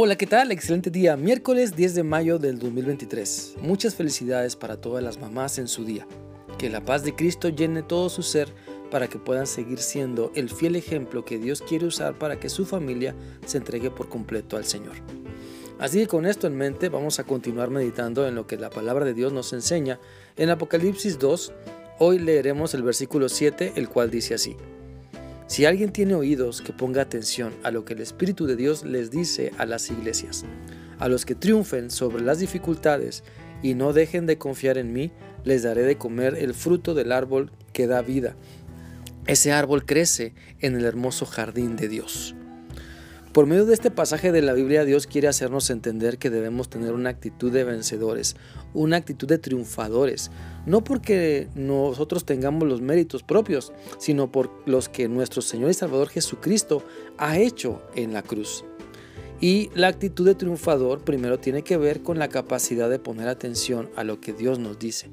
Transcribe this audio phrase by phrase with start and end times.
[0.00, 0.52] Hola, ¿qué tal?
[0.52, 1.16] Excelente día.
[1.16, 3.56] Miércoles 10 de mayo del 2023.
[3.62, 6.06] Muchas felicidades para todas las mamás en su día.
[6.56, 8.48] Que la paz de Cristo llene todo su ser
[8.92, 12.64] para que puedan seguir siendo el fiel ejemplo que Dios quiere usar para que su
[12.64, 14.94] familia se entregue por completo al Señor.
[15.80, 19.04] Así que con esto en mente vamos a continuar meditando en lo que la palabra
[19.04, 19.98] de Dios nos enseña
[20.36, 21.52] en Apocalipsis 2.
[21.98, 24.56] Hoy leeremos el versículo 7, el cual dice así.
[25.48, 29.10] Si alguien tiene oídos, que ponga atención a lo que el Espíritu de Dios les
[29.10, 30.44] dice a las iglesias.
[30.98, 33.24] A los que triunfen sobre las dificultades
[33.62, 35.10] y no dejen de confiar en mí,
[35.44, 38.36] les daré de comer el fruto del árbol que da vida.
[39.26, 42.34] Ese árbol crece en el hermoso jardín de Dios.
[43.32, 46.92] Por medio de este pasaje de la Biblia, Dios quiere hacernos entender que debemos tener
[46.92, 48.36] una actitud de vencedores,
[48.72, 50.30] una actitud de triunfadores,
[50.64, 56.08] no porque nosotros tengamos los méritos propios, sino por los que nuestro Señor y Salvador
[56.08, 56.82] Jesucristo
[57.18, 58.64] ha hecho en la cruz.
[59.40, 63.90] Y la actitud de triunfador primero tiene que ver con la capacidad de poner atención
[63.94, 65.10] a lo que Dios nos dice.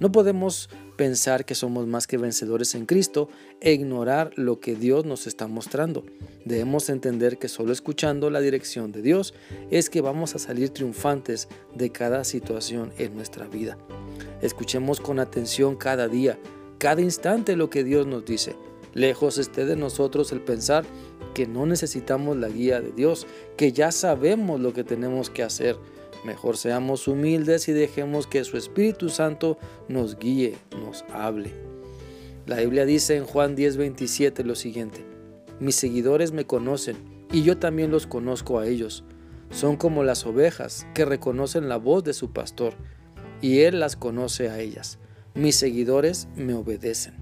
[0.00, 3.28] No podemos pensar que somos más que vencedores en Cristo
[3.60, 6.04] e ignorar lo que Dios nos está mostrando.
[6.44, 9.34] Debemos entender que solo escuchando la dirección de Dios
[9.70, 13.78] es que vamos a salir triunfantes de cada situación en nuestra vida.
[14.42, 16.38] Escuchemos con atención cada día,
[16.78, 18.56] cada instante lo que Dios nos dice.
[18.94, 20.84] Lejos esté de nosotros el pensar
[21.32, 23.26] que no necesitamos la guía de Dios,
[23.56, 25.76] que ya sabemos lo que tenemos que hacer
[26.24, 31.52] Mejor seamos humildes y dejemos que su Espíritu Santo nos guíe, nos hable.
[32.46, 35.04] La Biblia dice en Juan 10:27 lo siguiente,
[35.60, 36.96] mis seguidores me conocen
[37.32, 39.04] y yo también los conozco a ellos.
[39.50, 42.74] Son como las ovejas que reconocen la voz de su pastor
[43.40, 44.98] y él las conoce a ellas.
[45.34, 47.14] Mis seguidores me obedecen.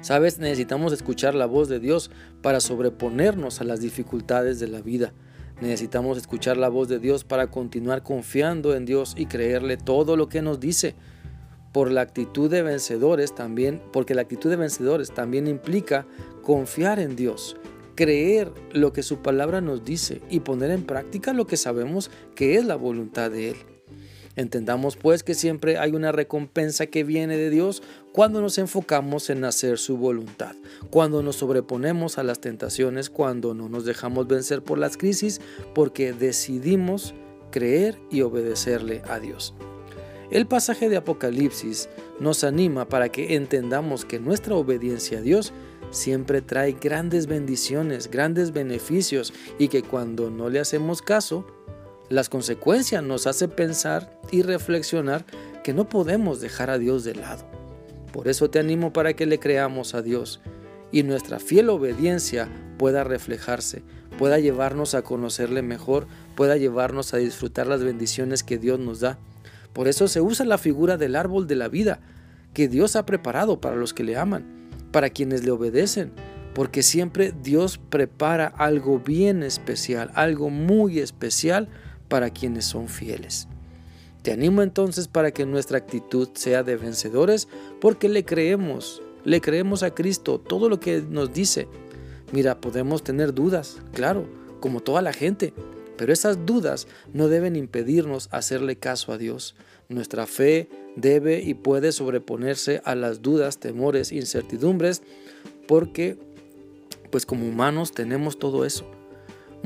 [0.00, 5.12] Sabes, necesitamos escuchar la voz de Dios para sobreponernos a las dificultades de la vida.
[5.60, 10.28] Necesitamos escuchar la voz de Dios para continuar confiando en Dios y creerle todo lo
[10.28, 10.94] que nos dice.
[11.72, 16.06] Por la actitud de vencedores también, porque la actitud de vencedores también implica
[16.42, 17.56] confiar en Dios,
[17.94, 22.56] creer lo que su palabra nos dice y poner en práctica lo que sabemos que
[22.56, 23.75] es la voluntad de Él.
[24.36, 27.82] Entendamos pues que siempre hay una recompensa que viene de Dios
[28.12, 30.54] cuando nos enfocamos en hacer su voluntad,
[30.90, 35.40] cuando nos sobreponemos a las tentaciones, cuando no nos dejamos vencer por las crisis,
[35.74, 37.14] porque decidimos
[37.50, 39.54] creer y obedecerle a Dios.
[40.30, 41.88] El pasaje de Apocalipsis
[42.18, 45.52] nos anima para que entendamos que nuestra obediencia a Dios
[45.90, 51.46] siempre trae grandes bendiciones, grandes beneficios y que cuando no le hacemos caso,
[52.08, 55.24] las consecuencias nos hace pensar y reflexionar
[55.64, 57.44] que no podemos dejar a Dios de lado.
[58.12, 60.40] Por eso te animo para que le creamos a Dios
[60.92, 63.82] y nuestra fiel obediencia pueda reflejarse,
[64.18, 66.06] pueda llevarnos a conocerle mejor,
[66.36, 69.18] pueda llevarnos a disfrutar las bendiciones que Dios nos da.
[69.72, 72.00] Por eso se usa la figura del árbol de la vida
[72.54, 74.44] que Dios ha preparado para los que le aman,
[74.92, 76.12] para quienes le obedecen,
[76.54, 81.68] porque siempre Dios prepara algo bien especial, algo muy especial
[82.08, 83.48] para quienes son fieles.
[84.22, 87.46] Te animo entonces para que nuestra actitud sea de vencedores
[87.80, 91.68] porque le creemos, le creemos a Cristo todo lo que nos dice.
[92.32, 94.26] Mira, podemos tener dudas, claro,
[94.60, 95.52] como toda la gente,
[95.96, 99.54] pero esas dudas no deben impedirnos hacerle caso a Dios.
[99.88, 105.02] Nuestra fe debe y puede sobreponerse a las dudas, temores, incertidumbres,
[105.68, 106.18] porque
[107.10, 108.84] pues como humanos tenemos todo eso.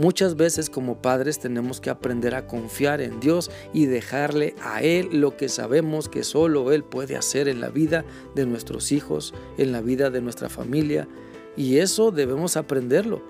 [0.00, 5.10] Muchas veces como padres tenemos que aprender a confiar en Dios y dejarle a Él
[5.12, 9.72] lo que sabemos que solo Él puede hacer en la vida de nuestros hijos, en
[9.72, 11.06] la vida de nuestra familia.
[11.54, 13.20] Y eso debemos aprenderlo.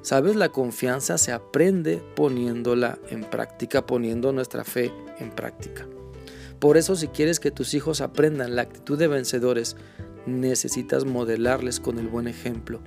[0.00, 4.90] Sabes, la confianza se aprende poniéndola en práctica, poniendo nuestra fe
[5.20, 5.86] en práctica.
[6.58, 9.76] Por eso si quieres que tus hijos aprendan la actitud de vencedores,
[10.26, 12.80] necesitas modelarles con el buen ejemplo.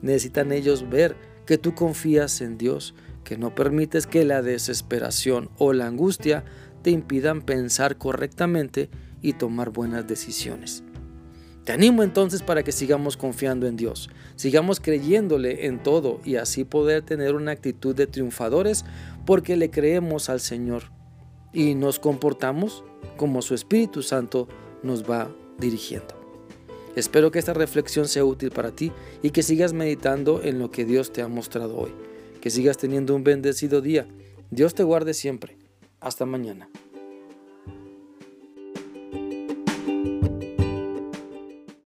[0.00, 2.94] Necesitan ellos ver que tú confías en Dios,
[3.24, 6.46] que no permites que la desesperación o la angustia
[6.80, 8.88] te impidan pensar correctamente
[9.20, 10.82] y tomar buenas decisiones.
[11.64, 16.64] Te animo entonces para que sigamos confiando en Dios, sigamos creyéndole en todo y así
[16.64, 18.86] poder tener una actitud de triunfadores
[19.26, 20.84] porque le creemos al Señor
[21.52, 22.82] y nos comportamos
[23.18, 24.48] como su Espíritu Santo
[24.82, 26.21] nos va dirigiendo.
[26.94, 28.92] Espero que esta reflexión sea útil para ti
[29.22, 31.92] y que sigas meditando en lo que Dios te ha mostrado hoy.
[32.40, 34.06] Que sigas teniendo un bendecido día.
[34.50, 35.56] Dios te guarde siempre.
[36.00, 36.68] Hasta mañana.